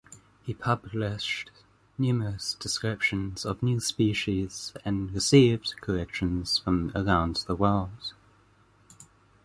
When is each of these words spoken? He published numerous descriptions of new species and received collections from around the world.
He 0.41 0.55
published 0.55 1.51
numerous 1.95 2.55
descriptions 2.59 3.45
of 3.45 3.61
new 3.61 3.79
species 3.79 4.73
and 4.83 5.13
received 5.13 5.75
collections 5.79 6.57
from 6.57 6.91
around 6.95 7.43
the 7.45 7.53
world. 7.55 8.15